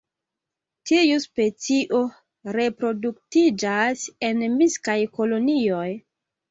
Tiu 0.91 1.17
specio 1.25 2.01
reproduktiĝas 2.57 4.09
en 4.31 4.45
miksaj 4.59 5.01
kolonioj. 5.21 5.89